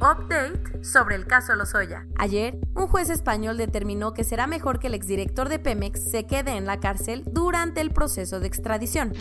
Update 0.00 0.82
sobre 0.82 1.14
el 1.14 1.26
caso 1.26 1.54
Lozoya. 1.54 2.06
Ayer, 2.16 2.58
un 2.74 2.86
juez 2.86 3.10
español 3.10 3.58
determinó 3.58 4.14
que 4.14 4.24
será 4.24 4.46
mejor 4.46 4.78
que 4.78 4.86
el 4.86 4.94
exdirector 4.94 5.50
de 5.50 5.58
Pemex 5.58 6.10
se 6.10 6.24
quede 6.26 6.56
en 6.56 6.64
la 6.64 6.80
cárcel 6.80 7.22
durante 7.30 7.82
el 7.82 7.90
proceso 7.90 8.40
de 8.40 8.46
extradición, 8.46 9.12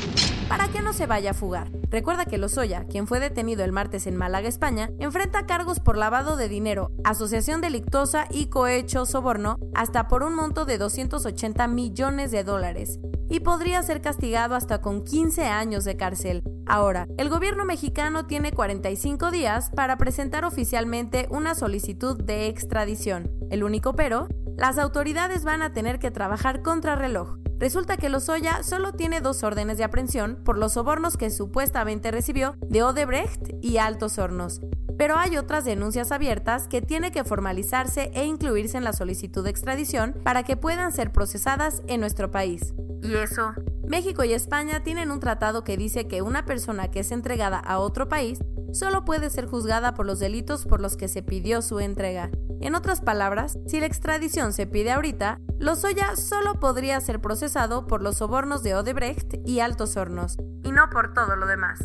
para 0.47 0.69
que 0.69 0.81
no 0.81 0.93
se 0.93 1.05
vaya 1.05 1.31
a 1.31 1.33
fugar. 1.33 1.69
Recuerda 1.89 2.25
que 2.25 2.37
Lozoya, 2.37 2.85
quien 2.85 3.07
fue 3.07 3.19
detenido 3.19 3.65
el 3.65 3.73
martes 3.73 4.07
en 4.07 4.15
Málaga, 4.15 4.47
España, 4.47 4.89
enfrenta 4.99 5.45
cargos 5.45 5.81
por 5.81 5.97
lavado 5.97 6.37
de 6.37 6.47
dinero, 6.47 6.91
asociación 7.03 7.59
delictuosa 7.59 8.27
y 8.29 8.47
cohecho 8.47 9.05
soborno 9.05 9.57
hasta 9.75 10.07
por 10.07 10.23
un 10.23 10.33
monto 10.33 10.63
de 10.63 10.77
280 10.77 11.67
millones 11.67 12.31
de 12.31 12.45
dólares 12.45 12.99
y 13.29 13.41
podría 13.41 13.81
ser 13.83 14.01
castigado 14.01 14.55
hasta 14.55 14.81
con 14.81 15.03
15 15.03 15.45
años 15.45 15.83
de 15.83 15.97
cárcel. 15.97 16.41
Ahora, 16.69 17.07
el 17.17 17.29
gobierno 17.29 17.65
mexicano 17.65 18.27
tiene 18.27 18.51
45 18.51 19.31
días 19.31 19.71
para 19.71 19.97
presentar 19.97 20.45
oficialmente 20.45 21.27
una 21.31 21.55
solicitud 21.55 22.15
de 22.15 22.45
extradición. 22.45 23.31
El 23.49 23.63
único 23.63 23.95
pero, 23.95 24.27
las 24.55 24.77
autoridades 24.77 25.43
van 25.43 25.63
a 25.63 25.73
tener 25.73 25.97
que 25.97 26.11
trabajar 26.11 26.61
contra 26.61 26.95
reloj. 26.95 27.39
Resulta 27.57 27.97
que 27.97 28.09
Lozoya 28.09 28.61
solo 28.61 28.93
tiene 28.93 29.19
dos 29.19 29.41
órdenes 29.41 29.79
de 29.79 29.83
aprehensión 29.83 30.43
por 30.45 30.59
los 30.59 30.73
sobornos 30.73 31.17
que 31.17 31.31
supuestamente 31.31 32.11
recibió 32.11 32.55
de 32.61 32.83
Odebrecht 32.83 33.49
y 33.63 33.77
Altos 33.77 34.19
Hornos. 34.19 34.61
Pero 34.95 35.17
hay 35.17 35.37
otras 35.37 35.65
denuncias 35.65 36.11
abiertas 36.11 36.67
que 36.67 36.83
tiene 36.83 37.11
que 37.11 37.23
formalizarse 37.23 38.11
e 38.13 38.25
incluirse 38.25 38.77
en 38.77 38.83
la 38.83 38.93
solicitud 38.93 39.43
de 39.43 39.49
extradición 39.49 40.13
para 40.23 40.43
que 40.43 40.55
puedan 40.55 40.91
ser 40.91 41.11
procesadas 41.11 41.81
en 41.87 41.99
nuestro 41.99 42.29
país. 42.29 42.75
¿Y 43.01 43.15
eso? 43.15 43.53
México 43.89 44.23
y 44.23 44.33
España 44.33 44.83
tienen 44.83 45.09
un 45.09 45.19
tratado 45.19 45.63
que 45.63 45.75
dice 45.75 46.07
que 46.07 46.21
una 46.21 46.45
persona 46.45 46.91
que 46.91 46.99
es 46.99 47.11
entregada 47.11 47.57
a 47.57 47.79
otro 47.79 48.07
país 48.07 48.37
solo 48.71 49.03
puede 49.03 49.31
ser 49.31 49.47
juzgada 49.47 49.95
por 49.95 50.05
los 50.05 50.19
delitos 50.19 50.65
por 50.67 50.79
los 50.79 50.95
que 50.95 51.07
se 51.07 51.23
pidió 51.23 51.63
su 51.63 51.79
entrega. 51.79 52.29
En 52.61 52.75
otras 52.75 53.01
palabras, 53.01 53.57
si 53.65 53.79
la 53.79 53.87
extradición 53.87 54.53
se 54.53 54.67
pide 54.67 54.91
ahorita, 54.91 55.39
Lozoya 55.57 56.15
solo 56.15 56.59
podría 56.59 57.01
ser 57.01 57.19
procesado 57.19 57.87
por 57.87 58.03
los 58.03 58.17
sobornos 58.17 58.61
de 58.61 58.75
Odebrecht 58.75 59.37
y 59.43 59.59
Altos 59.59 59.97
Hornos, 59.97 60.37
y 60.63 60.71
no 60.71 60.87
por 60.91 61.15
todo 61.15 61.35
lo 61.35 61.47
demás 61.47 61.79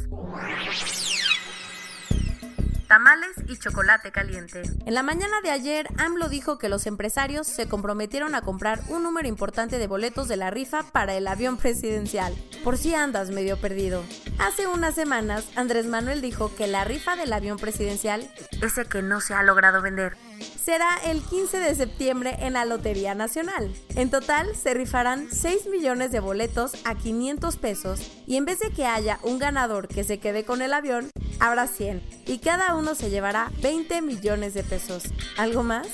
tamales 2.86 3.30
y 3.48 3.58
chocolate 3.58 4.12
caliente. 4.12 4.62
En 4.86 4.94
la 4.94 5.02
mañana 5.02 5.40
de 5.42 5.50
ayer, 5.50 5.88
AMLO 5.98 6.28
dijo 6.28 6.58
que 6.58 6.68
los 6.68 6.86
empresarios 6.86 7.46
se 7.46 7.68
comprometieron 7.68 8.34
a 8.34 8.42
comprar 8.42 8.80
un 8.88 9.02
número 9.02 9.28
importante 9.28 9.78
de 9.78 9.86
boletos 9.86 10.28
de 10.28 10.36
la 10.36 10.50
rifa 10.50 10.82
para 10.82 11.14
el 11.14 11.26
avión 11.26 11.56
presidencial, 11.56 12.34
por 12.62 12.78
si 12.78 12.94
andas 12.94 13.30
medio 13.30 13.56
perdido. 13.56 14.02
Hace 14.38 14.66
unas 14.66 14.94
semanas, 14.94 15.46
Andrés 15.56 15.86
Manuel 15.86 16.20
dijo 16.20 16.54
que 16.54 16.66
la 16.66 16.84
rifa 16.84 17.16
del 17.16 17.32
avión 17.32 17.58
presidencial, 17.58 18.28
ese 18.62 18.84
que 18.84 19.02
no 19.02 19.20
se 19.20 19.34
ha 19.34 19.42
logrado 19.42 19.82
vender, 19.82 20.16
será 20.62 20.88
el 21.04 21.22
15 21.22 21.58
de 21.58 21.74
septiembre 21.74 22.36
en 22.40 22.54
la 22.54 22.64
Lotería 22.64 23.14
Nacional. 23.14 23.74
En 23.96 24.10
total 24.10 24.54
se 24.56 24.74
rifarán 24.74 25.28
6 25.30 25.66
millones 25.66 26.10
de 26.10 26.20
boletos 26.20 26.72
a 26.84 26.94
500 26.94 27.56
pesos 27.56 28.00
y 28.26 28.36
en 28.36 28.44
vez 28.44 28.58
de 28.60 28.70
que 28.70 28.86
haya 28.86 29.18
un 29.22 29.38
ganador 29.38 29.88
que 29.88 30.04
se 30.04 30.18
quede 30.18 30.44
con 30.44 30.62
el 30.62 30.72
avión, 30.72 31.10
habrá 31.46 31.66
100 31.66 32.02
y 32.26 32.38
cada 32.38 32.74
uno 32.74 32.94
se 32.94 33.10
llevará 33.10 33.50
20 33.60 34.02
millones 34.02 34.54
de 34.54 34.62
pesos. 34.62 35.04
¿Algo 35.36 35.62
más? 35.62 35.86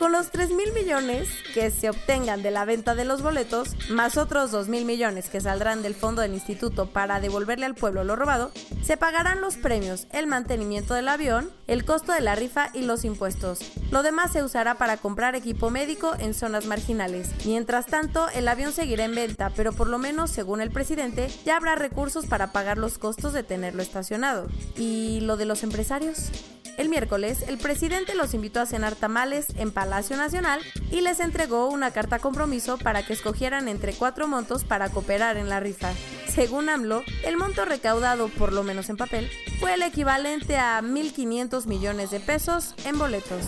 Con 0.00 0.12
los 0.12 0.30
3 0.30 0.52
mil 0.52 0.72
millones 0.72 1.28
que 1.52 1.70
se 1.70 1.90
obtengan 1.90 2.42
de 2.42 2.50
la 2.50 2.64
venta 2.64 2.94
de 2.94 3.04
los 3.04 3.20
boletos, 3.20 3.76
más 3.90 4.16
otros 4.16 4.50
2 4.50 4.66
mil 4.66 4.86
millones 4.86 5.28
que 5.28 5.42
saldrán 5.42 5.82
del 5.82 5.94
fondo 5.94 6.22
del 6.22 6.32
instituto 6.32 6.86
para 6.86 7.20
devolverle 7.20 7.66
al 7.66 7.74
pueblo 7.74 8.02
lo 8.02 8.16
robado, 8.16 8.50
se 8.82 8.96
pagarán 8.96 9.42
los 9.42 9.58
premios, 9.58 10.06
el 10.12 10.26
mantenimiento 10.26 10.94
del 10.94 11.06
avión, 11.06 11.50
el 11.66 11.84
costo 11.84 12.12
de 12.12 12.22
la 12.22 12.34
rifa 12.34 12.70
y 12.72 12.80
los 12.80 13.04
impuestos. 13.04 13.60
Lo 13.90 14.02
demás 14.02 14.32
se 14.32 14.42
usará 14.42 14.78
para 14.78 14.96
comprar 14.96 15.34
equipo 15.34 15.68
médico 15.68 16.14
en 16.18 16.32
zonas 16.32 16.64
marginales. 16.64 17.28
Mientras 17.44 17.84
tanto, 17.84 18.30
el 18.30 18.48
avión 18.48 18.72
seguirá 18.72 19.04
en 19.04 19.14
venta, 19.14 19.52
pero 19.54 19.74
por 19.74 19.86
lo 19.86 19.98
menos, 19.98 20.30
según 20.30 20.62
el 20.62 20.70
presidente, 20.70 21.28
ya 21.44 21.58
habrá 21.58 21.74
recursos 21.74 22.24
para 22.24 22.52
pagar 22.52 22.78
los 22.78 22.96
costos 22.96 23.34
de 23.34 23.42
tenerlo 23.42 23.82
estacionado. 23.82 24.48
¿Y 24.78 25.20
lo 25.20 25.36
de 25.36 25.44
los 25.44 25.62
empresarios? 25.62 26.30
El 26.80 26.88
miércoles, 26.88 27.44
el 27.46 27.58
presidente 27.58 28.14
los 28.14 28.32
invitó 28.32 28.58
a 28.58 28.64
cenar 28.64 28.94
tamales 28.94 29.48
en 29.56 29.70
Palacio 29.70 30.16
Nacional 30.16 30.60
y 30.90 31.02
les 31.02 31.20
entregó 31.20 31.68
una 31.68 31.90
carta 31.90 32.20
compromiso 32.20 32.78
para 32.78 33.04
que 33.04 33.12
escogieran 33.12 33.68
entre 33.68 33.92
cuatro 33.92 34.26
montos 34.26 34.64
para 34.64 34.88
cooperar 34.88 35.36
en 35.36 35.50
la 35.50 35.60
rifa. 35.60 35.92
Según 36.26 36.70
AMLO, 36.70 37.02
el 37.22 37.36
monto 37.36 37.66
recaudado, 37.66 38.28
por 38.28 38.54
lo 38.54 38.62
menos 38.62 38.88
en 38.88 38.96
papel, 38.96 39.28
fue 39.58 39.74
el 39.74 39.82
equivalente 39.82 40.56
a 40.56 40.80
1.500 40.80 41.66
millones 41.66 42.10
de 42.12 42.20
pesos 42.20 42.74
en 42.86 42.98
boletos. 42.98 43.44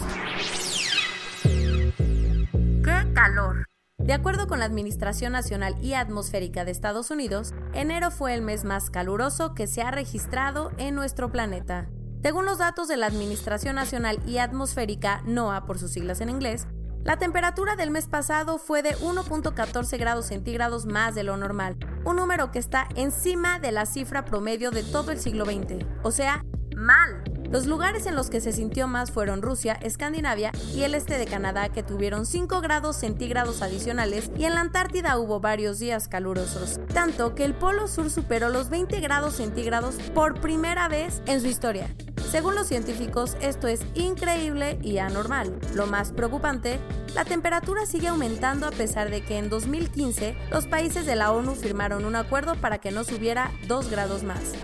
¡Qué 1.42 3.12
calor! 3.14 3.64
De 3.96 4.12
acuerdo 4.12 4.46
con 4.46 4.58
la 4.58 4.66
Administración 4.66 5.32
Nacional 5.32 5.74
y 5.80 5.94
Atmosférica 5.94 6.66
de 6.66 6.72
Estados 6.72 7.10
Unidos, 7.10 7.54
enero 7.72 8.10
fue 8.10 8.34
el 8.34 8.42
mes 8.42 8.64
más 8.64 8.90
caluroso 8.90 9.54
que 9.54 9.66
se 9.66 9.80
ha 9.80 9.90
registrado 9.90 10.70
en 10.76 10.94
nuestro 10.94 11.32
planeta. 11.32 11.88
Según 12.22 12.46
los 12.46 12.58
datos 12.58 12.86
de 12.86 12.96
la 12.96 13.06
Administración 13.06 13.74
Nacional 13.74 14.20
y 14.24 14.38
Atmosférica, 14.38 15.22
NOAA 15.26 15.66
por 15.66 15.80
sus 15.80 15.90
siglas 15.90 16.20
en 16.20 16.30
inglés, 16.30 16.68
la 17.02 17.18
temperatura 17.18 17.74
del 17.74 17.90
mes 17.90 18.06
pasado 18.06 18.58
fue 18.58 18.80
de 18.82 18.96
1.14 18.98 19.98
grados 19.98 20.26
centígrados 20.26 20.86
más 20.86 21.16
de 21.16 21.24
lo 21.24 21.36
normal, 21.36 21.76
un 22.04 22.14
número 22.14 22.52
que 22.52 22.60
está 22.60 22.86
encima 22.94 23.58
de 23.58 23.72
la 23.72 23.86
cifra 23.86 24.24
promedio 24.24 24.70
de 24.70 24.84
todo 24.84 25.10
el 25.10 25.18
siglo 25.18 25.44
XX, 25.44 25.84
o 26.04 26.12
sea, 26.12 26.44
mal. 26.76 27.24
Los 27.50 27.66
lugares 27.66 28.06
en 28.06 28.14
los 28.14 28.30
que 28.30 28.40
se 28.40 28.52
sintió 28.52 28.86
más 28.86 29.10
fueron 29.10 29.42
Rusia, 29.42 29.74
Escandinavia 29.82 30.52
y 30.74 30.84
el 30.84 30.94
este 30.94 31.18
de 31.18 31.26
Canadá, 31.26 31.70
que 31.70 31.82
tuvieron 31.82 32.24
5 32.24 32.60
grados 32.60 32.96
centígrados 32.96 33.62
adicionales, 33.62 34.30
y 34.38 34.44
en 34.44 34.54
la 34.54 34.60
Antártida 34.60 35.18
hubo 35.18 35.40
varios 35.40 35.80
días 35.80 36.06
calurosos, 36.06 36.78
tanto 36.94 37.34
que 37.34 37.44
el 37.44 37.54
Polo 37.54 37.88
Sur 37.88 38.10
superó 38.10 38.48
los 38.48 38.70
20 38.70 39.00
grados 39.00 39.34
centígrados 39.34 39.96
por 40.14 40.40
primera 40.40 40.86
vez 40.86 41.20
en 41.26 41.40
su 41.40 41.48
historia. 41.48 41.92
Según 42.32 42.54
los 42.54 42.66
científicos, 42.66 43.36
esto 43.42 43.68
es 43.68 43.82
increíble 43.94 44.78
y 44.80 44.96
anormal. 44.96 45.54
Lo 45.74 45.86
más 45.86 46.12
preocupante, 46.12 46.78
la 47.14 47.26
temperatura 47.26 47.84
sigue 47.84 48.08
aumentando 48.08 48.66
a 48.66 48.70
pesar 48.70 49.10
de 49.10 49.22
que 49.22 49.36
en 49.36 49.50
2015 49.50 50.34
los 50.50 50.66
países 50.66 51.04
de 51.04 51.14
la 51.14 51.30
ONU 51.30 51.54
firmaron 51.54 52.06
un 52.06 52.16
acuerdo 52.16 52.54
para 52.54 52.78
que 52.78 52.90
no 52.90 53.04
subiera 53.04 53.52
2 53.68 53.90
grados 53.90 54.22
más. 54.22 54.54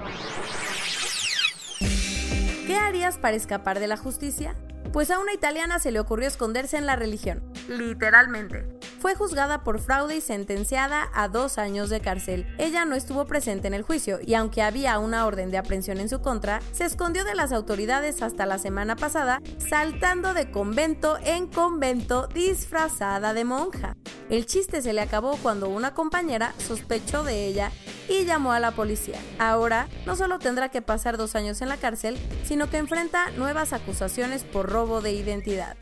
¿Qué 2.66 2.74
harías 2.74 3.18
para 3.18 3.36
escapar 3.36 3.80
de 3.80 3.86
la 3.86 3.98
justicia? 3.98 4.56
Pues 4.90 5.10
a 5.10 5.18
una 5.18 5.34
italiana 5.34 5.78
se 5.78 5.90
le 5.90 6.00
ocurrió 6.00 6.26
esconderse 6.26 6.78
en 6.78 6.86
la 6.86 6.96
religión, 6.96 7.42
literalmente. 7.68 8.66
Fue 8.98 9.14
juzgada 9.14 9.62
por 9.62 9.78
fraude 9.78 10.16
y 10.16 10.20
sentenciada 10.20 11.08
a 11.14 11.28
dos 11.28 11.58
años 11.58 11.88
de 11.88 12.00
cárcel. 12.00 12.46
Ella 12.58 12.84
no 12.84 12.96
estuvo 12.96 13.26
presente 13.26 13.68
en 13.68 13.74
el 13.74 13.82
juicio 13.82 14.18
y 14.24 14.34
aunque 14.34 14.62
había 14.62 14.98
una 14.98 15.24
orden 15.24 15.50
de 15.52 15.58
aprehensión 15.58 15.98
en 15.98 16.08
su 16.08 16.20
contra, 16.20 16.60
se 16.72 16.84
escondió 16.84 17.24
de 17.24 17.36
las 17.36 17.52
autoridades 17.52 18.22
hasta 18.22 18.44
la 18.44 18.58
semana 18.58 18.96
pasada, 18.96 19.40
saltando 19.58 20.34
de 20.34 20.50
convento 20.50 21.16
en 21.22 21.46
convento 21.46 22.26
disfrazada 22.26 23.34
de 23.34 23.44
monja. 23.44 23.96
El 24.30 24.46
chiste 24.46 24.82
se 24.82 24.92
le 24.92 25.00
acabó 25.00 25.36
cuando 25.36 25.68
una 25.68 25.94
compañera 25.94 26.52
sospechó 26.58 27.22
de 27.22 27.46
ella 27.46 27.70
y 28.08 28.24
llamó 28.24 28.52
a 28.52 28.60
la 28.60 28.72
policía. 28.72 29.20
Ahora 29.38 29.88
no 30.06 30.16
solo 30.16 30.38
tendrá 30.38 30.70
que 30.70 30.82
pasar 30.82 31.16
dos 31.16 31.36
años 31.36 31.62
en 31.62 31.68
la 31.68 31.76
cárcel, 31.76 32.18
sino 32.44 32.68
que 32.68 32.78
enfrenta 32.78 33.30
nuevas 33.30 33.72
acusaciones 33.72 34.44
por 34.44 34.70
robo 34.70 35.00
de 35.00 35.12
identidad. 35.12 35.76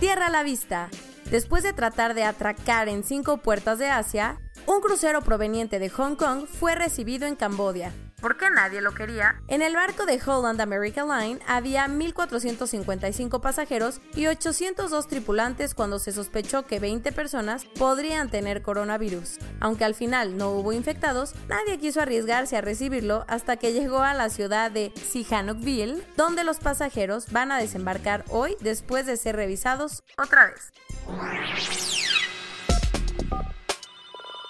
Tierra 0.00 0.28
a 0.28 0.30
la 0.30 0.44
vista. 0.44 0.90
Después 1.28 1.64
de 1.64 1.72
tratar 1.72 2.14
de 2.14 2.22
atracar 2.22 2.88
en 2.88 3.02
cinco 3.02 3.38
puertas 3.38 3.80
de 3.80 3.88
Asia, 3.88 4.38
Un 4.66 4.80
crucero 4.80 5.22
proveniente 5.22 5.78
de 5.78 5.88
Hong 5.88 6.14
Kong 6.14 6.46
fue 6.46 6.74
recibido 6.74 7.26
en 7.26 7.36
Cambodia. 7.36 7.90
¿Por 8.20 8.36
qué 8.36 8.50
nadie 8.50 8.80
lo 8.80 8.94
quería? 8.94 9.40
En 9.46 9.62
el 9.62 9.76
barco 9.76 10.04
de 10.04 10.20
Holland 10.24 10.60
America 10.60 11.04
Line 11.04 11.38
había 11.46 11.86
1.455 11.86 13.40
pasajeros 13.40 14.00
y 14.14 14.26
802 14.26 15.06
tripulantes 15.06 15.72
cuando 15.72 16.00
se 16.00 16.10
sospechó 16.10 16.66
que 16.66 16.80
20 16.80 17.12
personas 17.12 17.64
podrían 17.64 18.28
tener 18.28 18.62
coronavirus. 18.62 19.38
Aunque 19.60 19.84
al 19.84 19.94
final 19.94 20.36
no 20.36 20.50
hubo 20.50 20.72
infectados, 20.72 21.34
nadie 21.48 21.78
quiso 21.78 22.00
arriesgarse 22.00 22.56
a 22.56 22.60
recibirlo 22.60 23.24
hasta 23.28 23.56
que 23.56 23.72
llegó 23.72 24.00
a 24.00 24.14
la 24.14 24.30
ciudad 24.30 24.72
de 24.72 24.92
Sihanoukville, 24.96 26.02
donde 26.16 26.42
los 26.42 26.58
pasajeros 26.58 27.30
van 27.30 27.52
a 27.52 27.58
desembarcar 27.58 28.24
hoy 28.30 28.56
después 28.60 29.06
de 29.06 29.16
ser 29.16 29.36
revisados 29.36 30.02
otra 30.16 30.46
vez. 30.46 30.72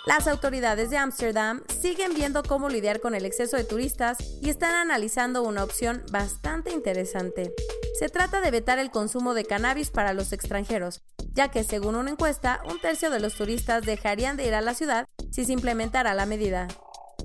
Las 0.08 0.26
autoridades 0.26 0.88
de 0.88 0.96
Ámsterdam 0.96 1.60
siguen 1.82 2.14
viendo 2.14 2.42
cómo 2.42 2.70
lidiar 2.70 2.98
con 2.98 3.14
el 3.14 3.26
exceso 3.26 3.58
de 3.58 3.64
turistas 3.64 4.16
y 4.40 4.48
están 4.48 4.74
analizando 4.74 5.42
una 5.42 5.62
opción 5.62 6.02
bastante 6.10 6.72
interesante. 6.72 7.52
Se 7.98 8.08
trata 8.08 8.40
de 8.40 8.50
vetar 8.50 8.78
el 8.78 8.90
consumo 8.90 9.34
de 9.34 9.44
cannabis 9.44 9.90
para 9.90 10.14
los 10.14 10.32
extranjeros, 10.32 11.02
ya 11.34 11.50
que 11.50 11.62
según 11.62 11.94
una 11.94 12.10
encuesta, 12.10 12.62
un 12.64 12.80
tercio 12.80 13.10
de 13.10 13.20
los 13.20 13.34
turistas 13.34 13.84
dejarían 13.84 14.38
de 14.38 14.46
ir 14.46 14.54
a 14.54 14.62
la 14.62 14.72
ciudad 14.72 15.06
si 15.30 15.44
se 15.44 15.52
implementara 15.52 16.14
la 16.14 16.24
medida. 16.24 16.68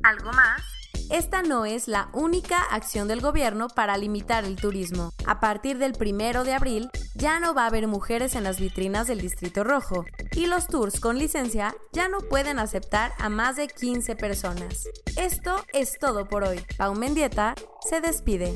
¿Algo 0.03 0.33
más? 0.33 0.61
Esta 1.13 1.43
no 1.43 1.67
es 1.67 1.87
la 1.87 2.09
única 2.13 2.63
acción 2.71 3.07
del 3.07 3.21
gobierno 3.21 3.67
para 3.67 3.97
limitar 3.97 4.45
el 4.45 4.55
turismo. 4.55 5.13
A 5.27 5.39
partir 5.39 5.77
del 5.77 5.93
primero 5.93 6.43
de 6.43 6.55
abril, 6.55 6.89
ya 7.13 7.39
no 7.39 7.53
va 7.53 7.65
a 7.65 7.67
haber 7.67 7.85
mujeres 7.85 8.33
en 8.33 8.43
las 8.43 8.59
vitrinas 8.59 9.05
del 9.05 9.21
Distrito 9.21 9.63
Rojo 9.63 10.05
y 10.31 10.47
los 10.47 10.65
tours 10.65 10.99
con 10.99 11.19
licencia 11.19 11.75
ya 11.91 12.07
no 12.07 12.17
pueden 12.17 12.57
aceptar 12.57 13.11
a 13.19 13.29
más 13.29 13.57
de 13.57 13.67
15 13.67 14.15
personas. 14.15 14.87
Esto 15.15 15.63
es 15.71 15.99
todo 15.99 16.27
por 16.27 16.45
hoy. 16.45 16.65
Pau 16.79 16.95
Mendieta 16.95 17.53
se 17.87 18.01
despide. 18.01 18.55